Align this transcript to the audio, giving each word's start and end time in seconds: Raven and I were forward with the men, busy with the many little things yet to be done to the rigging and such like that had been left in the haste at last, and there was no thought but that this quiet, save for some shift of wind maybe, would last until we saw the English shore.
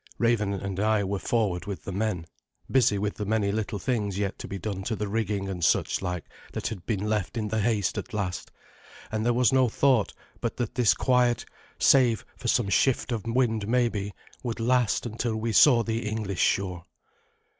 Raven 0.17 0.51
and 0.53 0.79
I 0.79 1.03
were 1.03 1.19
forward 1.19 1.67
with 1.67 1.83
the 1.83 1.91
men, 1.91 2.25
busy 2.71 2.97
with 2.97 3.13
the 3.17 3.23
many 3.27 3.51
little 3.51 3.77
things 3.77 4.17
yet 4.17 4.39
to 4.39 4.47
be 4.47 4.57
done 4.57 4.81
to 4.85 4.95
the 4.95 5.07
rigging 5.07 5.47
and 5.47 5.63
such 5.63 6.01
like 6.01 6.25
that 6.53 6.69
had 6.69 6.87
been 6.87 7.07
left 7.07 7.37
in 7.37 7.49
the 7.49 7.61
haste 7.61 7.99
at 7.99 8.11
last, 8.11 8.49
and 9.11 9.23
there 9.23 9.31
was 9.31 9.53
no 9.53 9.69
thought 9.69 10.11
but 10.39 10.57
that 10.57 10.73
this 10.73 10.95
quiet, 10.95 11.45
save 11.77 12.25
for 12.35 12.47
some 12.47 12.69
shift 12.69 13.11
of 13.11 13.27
wind 13.27 13.67
maybe, 13.67 14.11
would 14.41 14.59
last 14.59 15.05
until 15.05 15.35
we 15.35 15.51
saw 15.51 15.83
the 15.83 16.03
English 16.09 16.41
shore. 16.41 16.83